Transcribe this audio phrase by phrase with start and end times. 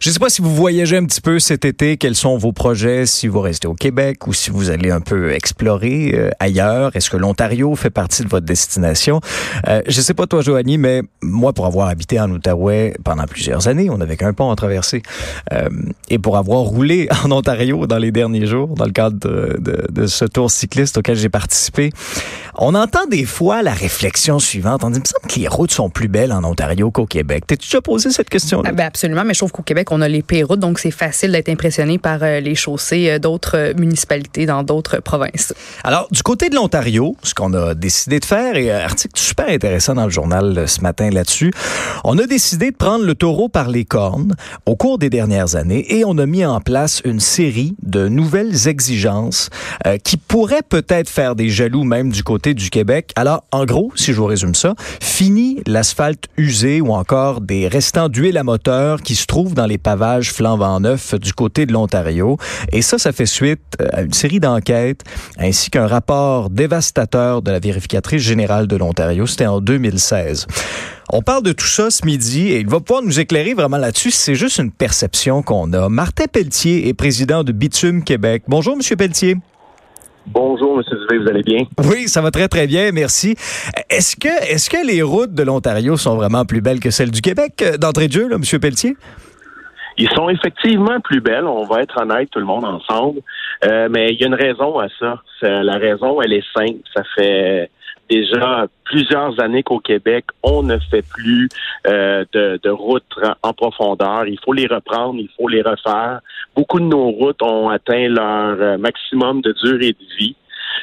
[0.00, 2.52] Je ne sais pas si vous voyagez un petit peu cet été, quels sont vos
[2.52, 6.96] projets, si vous restez au Québec ou si vous allez un peu explorer euh, ailleurs.
[6.96, 9.20] Est-ce que l'Ontario fait partie de votre destination?
[9.68, 13.24] Euh, je ne sais pas toi, Joanie, mais moi, pour avoir habité en Outaouais pendant
[13.24, 15.02] plusieurs années, on n'avait qu'un pont à traverser,
[15.52, 15.68] euh,
[16.08, 20.24] et pour avoir roulé en Ontario dans les derniers jours, dans le cadre de, ce
[20.24, 21.92] tour cycliste auquel j'ai participé,
[22.56, 24.82] on entend des fois la réflexion suivante.
[24.82, 27.46] On dit, il me semble que les routes sont plus belles en Ontario qu'au Québec.
[27.46, 28.70] T'es-tu déjà posé cette question-là?
[28.70, 31.32] Ah ben absolument, mais je trouve qu'au Québec, on a les pires donc c'est facile
[31.32, 35.54] d'être impressionné par euh, les chaussées euh, d'autres euh, municipalités dans d'autres provinces.
[35.84, 39.48] Alors, du côté de l'Ontario, ce qu'on a décidé de faire, et un article super
[39.48, 41.52] intéressant dans le journal ce matin là-dessus,
[42.04, 44.34] on a décidé de prendre le taureau par les cornes
[44.66, 48.68] au cours des dernières années et on a mis en place une série de nouvelles
[48.68, 49.50] exigences
[50.04, 53.12] qui pourraient peut-être faire des jaloux même du côté du Québec.
[53.16, 58.08] Alors, en gros, si je vous résume ça, fini l'asphalte usé ou encore des restants
[58.08, 62.36] d'huile à moteur qui se trouvent dans les pavages flambant neufs du côté de l'Ontario.
[62.72, 65.02] Et ça, ça fait suite euh, à une série d'enquêtes
[65.38, 69.26] ainsi qu'un rapport dévastateur de la vérificatrice générale de l'Ontario.
[69.26, 70.46] C'était en 2016.
[71.12, 74.12] On parle de tout ça ce midi et il va pouvoir nous éclairer vraiment là-dessus.
[74.12, 75.88] C'est juste une perception qu'on a.
[75.88, 78.44] Martin Pelletier est président de Bitume Québec.
[78.46, 79.36] Bonjour, Monsieur Pelletier.
[80.26, 80.84] Bonjour, M.
[81.00, 81.64] Dubé, vous allez bien?
[81.78, 83.34] Oui, ça va très, très bien, merci.
[83.88, 87.20] Est-ce que, est-ce que les routes de l'Ontario sont vraiment plus belles que celles du
[87.20, 88.60] Québec, euh, d'entrée de jeu, là, M.
[88.60, 88.96] Pelletier?
[90.00, 93.20] Ils sont effectivement plus belles, on va être honnête, tout le monde ensemble.
[93.66, 95.20] Euh, mais il y a une raison à ça.
[95.42, 96.80] La raison, elle est simple.
[96.94, 97.70] Ça fait
[98.08, 101.48] déjà plusieurs années qu'au Québec, on ne fait plus
[101.86, 104.26] euh, de, de, routes en profondeur.
[104.26, 106.20] Il faut les reprendre, il faut les refaire.
[106.56, 110.34] Beaucoup de nos routes ont atteint leur euh, maximum de durée de vie.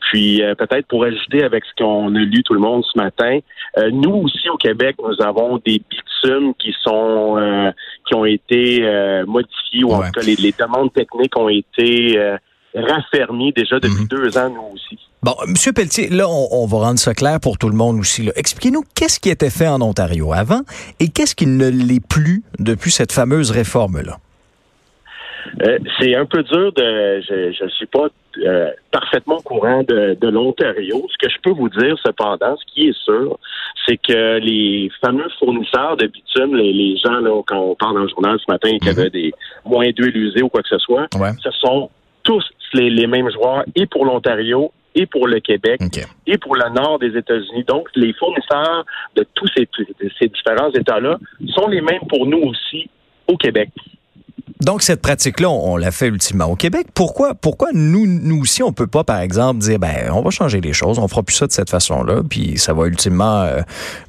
[0.00, 3.38] Puis euh, peut-être pour ajouter avec ce qu'on a lu tout le monde ce matin,
[3.78, 7.70] euh, nous aussi au Québec, nous avons des bitumes qui sont euh,
[8.06, 8.80] qui ont été
[9.26, 12.18] modifiés ou en tout cas les, les, demandes techniques ont été
[12.74, 14.08] raffermies déjà depuis mm-hmm.
[14.08, 14.98] deux ans nous aussi.
[15.22, 18.30] Bon, Monsieur Pelletier, là, on, on, va rendre ça clair pour tout le monde aussi.
[18.36, 20.60] Expliquez-nous qu'est-ce qui était fait en Ontario avant
[21.00, 24.18] et qu'est-ce qui ne l'est plus depuis cette fameuse réforme-là?
[25.62, 27.20] Euh, c'est un peu dur de.
[27.20, 31.06] Je ne suis pas euh, parfaitement au courant de, de l'Ontario.
[31.10, 33.38] Ce que je peux vous dire, cependant, ce qui est sûr,
[33.86, 38.02] c'est que les fameux fournisseurs de bitume, les, les gens, là, quand on parle dans
[38.02, 39.32] le journal ce matin, qui avaient des
[39.64, 41.32] moins d'huile usée ou quoi que ce soit, ouais.
[41.42, 41.90] ce sont
[42.22, 42.44] tous
[42.74, 46.02] les, les mêmes joueurs et pour l'Ontario et pour le Québec okay.
[46.26, 47.64] et pour le nord des États-Unis.
[47.66, 48.84] Donc, les fournisseurs
[49.16, 49.68] de tous ces,
[50.18, 52.90] ces différents États-là sont les mêmes pour nous aussi
[53.26, 53.70] au Québec.
[54.60, 56.88] Donc, cette pratique-là, on, l'a fait ultimement au Québec.
[56.92, 60.60] Pourquoi, pourquoi nous, nous aussi, on peut pas, par exemple, dire, ben, on va changer
[60.60, 63.60] les choses, on fera plus ça de cette façon-là, puis ça va ultimement euh,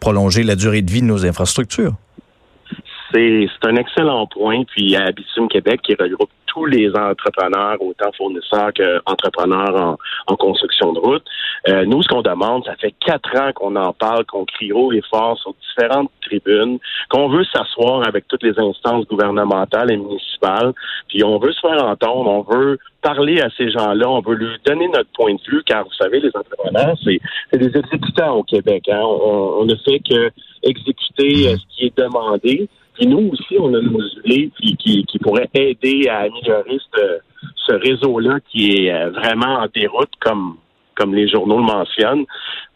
[0.00, 1.94] prolonger la durée de vie de nos infrastructures?
[3.16, 4.64] C'est un excellent point.
[4.64, 10.92] Puis à Bitume Québec, qui regroupe tous les entrepreneurs, autant fournisseurs qu'entrepreneurs en, en, construction
[10.94, 11.24] de route.
[11.68, 14.90] Euh, nous, ce qu'on demande, ça fait quatre ans qu'on en parle, qu'on crie haut
[14.92, 16.78] et fort sur différentes tribunes,
[17.10, 20.72] qu'on veut s'asseoir avec toutes les instances gouvernementales et municipales,
[21.08, 24.56] puis on veut se faire entendre, on veut parler à ces gens-là, on veut leur
[24.64, 27.20] donner notre point de vue, car vous savez, les entrepreneurs, c'est
[27.56, 28.88] des exécutants au Québec.
[28.88, 29.00] Hein?
[29.00, 30.30] On, ne fait que
[30.64, 32.68] exécuter euh, ce qui est demandé.
[32.94, 37.18] Puis nous aussi, on a nos idées qui, qui, pourraient aider à améliorer ce,
[37.66, 40.56] ce réseau-là qui est vraiment en déroute, comme,
[40.96, 42.24] comme les journaux le mentionnent.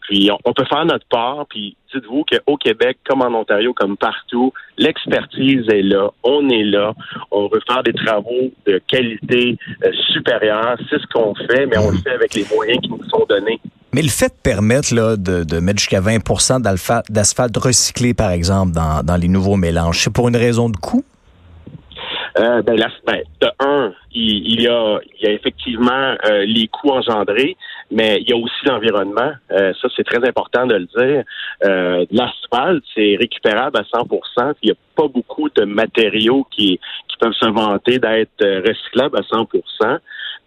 [0.01, 4.51] Puis on, peut faire notre part, puis dites-vous qu'au Québec, comme en Ontario, comme partout,
[4.77, 6.93] l'expertise est là, on est là,
[7.29, 11.91] on veut faire des travaux de qualité euh, supérieure, c'est ce qu'on fait, mais on
[11.91, 13.59] le fait avec les moyens qui nous sont donnés.
[13.93, 16.61] Mais le fait de permettre là, de, de mettre jusqu'à 20%
[17.09, 21.05] d'asphalte recyclé, par exemple, dans, dans les nouveaux mélanges, c'est pour une raison de coût?
[22.37, 26.45] Euh, ben, la, ben, de un, il, il, y a, il y a effectivement euh,
[26.45, 27.57] les coûts engendrés,
[27.91, 29.31] mais il y a aussi l'environnement.
[29.51, 31.23] Euh, ça, c'est très important de le dire.
[31.65, 37.17] Euh, L'asphalte, c'est récupérable à 100% Il n'y a pas beaucoup de matériaux qui, qui
[37.19, 39.97] peuvent se vanter d'être recyclables à 100%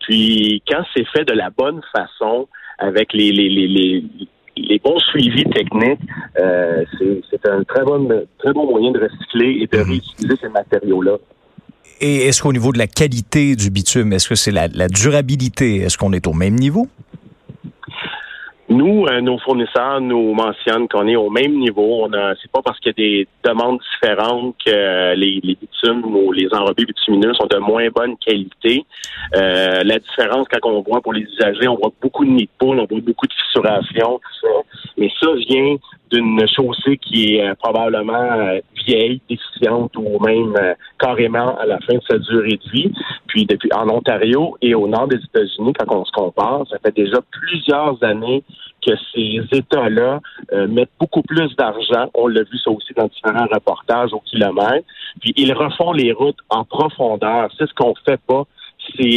[0.01, 2.49] Puis, quand c'est fait de la bonne façon,
[2.79, 4.05] avec les, les, les, les
[4.57, 6.01] les bons suivis techniques,
[6.39, 6.85] euh,
[7.31, 8.09] c'est un très bon,
[8.39, 11.17] très bon moyen de recycler et de réutiliser ces matériaux-là.
[12.01, 15.77] Et est-ce qu'au niveau de la qualité du bitume, est-ce que c'est la, la, durabilité,
[15.77, 16.89] est-ce qu'on est au même niveau?
[18.71, 22.07] Nous, euh, nos fournisseurs nous mentionnent qu'on est au même niveau.
[22.07, 25.55] On a, c'est pas parce qu'il y a des demandes différentes que euh, les, les
[25.55, 28.85] bitumes ou les enrobés bitumineux sont de moins bonne qualité.
[29.37, 32.51] Euh, la différence, quand on voit pour les usagers, on voit beaucoup de nids de
[32.59, 34.49] poules, on voit beaucoup de fissuration, tout ça.
[34.97, 35.77] Mais ça vient
[36.11, 40.55] d'une chaussée qui est probablement vieille, déficiente ou même
[40.99, 42.93] carrément à la fin de sa durée de vie.
[43.27, 46.95] Puis depuis en Ontario et au nord des États-Unis, quand on se compare, ça fait
[46.95, 48.45] déjà plusieurs années
[48.85, 50.21] que ces États-là
[50.53, 52.11] euh, mettent beaucoup plus d'argent.
[52.15, 54.87] On l'a vu ça aussi dans différents reportages au kilomètre.
[55.21, 57.51] Puis ils refont les routes en profondeur.
[57.59, 58.45] C'est ce qu'on fait pas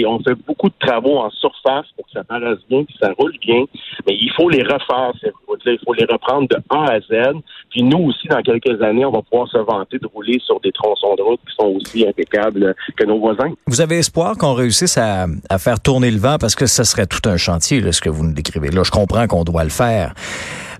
[0.06, 3.34] on fait beaucoup de travaux en surface pour que ça paraisse bien, que ça roule
[3.42, 3.64] bien,
[4.08, 5.74] mais il faut les refaire, ces routes-là.
[5.74, 7.38] Il faut les reprendre de A à Z.
[7.70, 10.72] Puis nous aussi, dans quelques années, on va pouvoir se vanter de rouler sur des
[10.72, 13.52] tronçons de route qui sont aussi impeccables que nos voisins.
[13.68, 15.28] Vous avez espoir qu'on réussisse à,
[15.58, 16.38] faire tourner le vent?
[16.40, 18.84] Parce que ce serait tout un chantier, ce que vous nous décrivez là.
[18.84, 20.14] Je comprends qu'on doit le faire.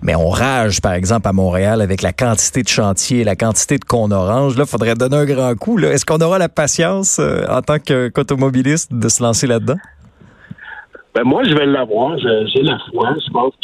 [0.02, 3.84] Mais on rage, par exemple, à Montréal avec la quantité de chantiers, la quantité de
[3.84, 4.56] qu'on orange.
[4.56, 5.78] Là, faudrait donner un grand coup.
[5.78, 9.78] Est-ce qu'on aura la patience euh, en tant qu'automobiliste de se lancer là-dedans?
[11.14, 12.16] Ben moi, je vais l'avoir.
[12.18, 13.14] J'ai la foi.
[13.26, 13.54] Je pense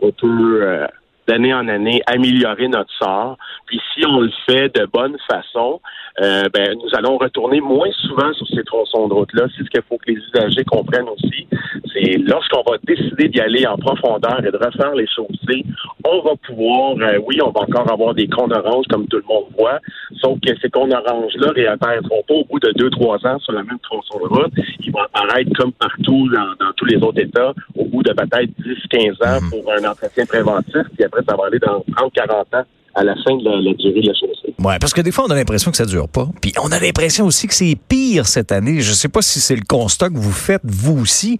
[0.00, 0.86] qu'on peut euh,
[1.26, 3.36] d'année en année améliorer notre sort.
[3.66, 5.80] Puis si on le fait de bonne façon,
[6.20, 9.46] euh, ben, nous allons retourner moins souvent sur ces tronçons de route-là.
[9.56, 11.46] C'est ce qu'il faut que les usagers comprennent aussi.
[11.92, 15.64] C'est lorsqu'on va décider d'y aller en profondeur et de refaire les chaussées,
[16.04, 19.24] on va pouvoir, euh, oui, on va encore avoir des cônes oranges comme tout le
[19.28, 19.80] monde voit,
[20.20, 23.64] sauf que ces cônes oranges-là réapparaîtront pas au bout de deux, trois ans sur la
[23.64, 24.52] même tronçon de route.
[24.80, 28.76] Ils vont apparaître comme partout dans, tous les autres États au bout de peut-être 10,
[28.88, 29.50] 15 ans mhm.
[29.50, 32.64] pour un entretien préventif, puis après, ça va aller dans 30, 40 ans
[32.94, 34.54] à la fin de la, durée de la chaussée.
[34.58, 36.28] Ouais, parce que des fois, on a l'impression que ça dure pas.
[36.40, 38.80] Puis on a l'impression aussi que c'est pire cette année.
[38.80, 41.38] Je sais pas si c'est le constat que vous faites, vous aussi,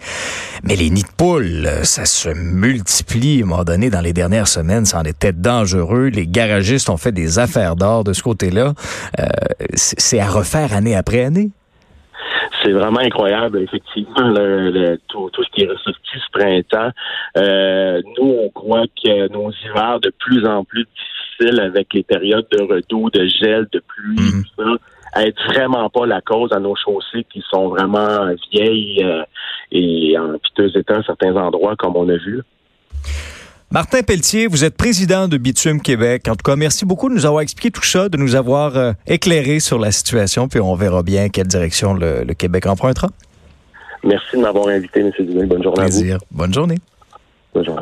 [0.62, 4.48] mais les nids de poules, ça se multiplie à un moment donné dans les dernières
[4.48, 4.84] semaines.
[4.84, 6.08] Ça en était dangereux.
[6.08, 8.72] Les garagistes ont fait des affaires d'or de ce côté-là.
[9.20, 9.24] Euh,
[9.74, 11.50] c'est à refaire année après année
[12.64, 16.90] c'est vraiment incroyable, effectivement, le, tout, ce qui est ressorti ce printemps.
[17.36, 20.86] Euh, nous, on croit que nos hivers de plus en plus
[21.40, 24.42] avec les périodes de redoux, de gel, de pluie, mhm.
[24.42, 29.22] tout ça, aide vraiment pas la cause à nos chaussées qui sont vraiment vieilles euh,
[29.72, 32.42] et en piteux état à certains endroits, comme on a vu.
[33.70, 36.28] Martin Pelletier, vous êtes président de Bitume Québec.
[36.28, 38.92] En tout cas, merci beaucoup de nous avoir expliqué tout ça, de nous avoir euh,
[39.06, 43.08] éclairé sur la situation, puis on verra bien quelle direction le, Québec empruntera.
[44.04, 45.10] Merci de m'avoir invité, M.
[45.18, 45.46] Dumais.
[45.46, 46.24] Bonne journée à vous.
[46.30, 46.76] Bonne journée.
[47.52, 47.72] Bonne journée.